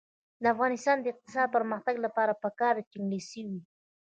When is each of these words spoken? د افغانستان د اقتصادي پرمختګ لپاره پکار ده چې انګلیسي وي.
د 0.41 0.43
افغانستان 0.53 0.97
د 1.01 1.05
اقتصادي 1.13 1.53
پرمختګ 1.55 1.95
لپاره 2.05 2.39
پکار 2.43 2.73
ده 2.77 2.83
چې 2.89 2.95
انګلیسي 2.99 3.41
وي. 3.49 3.61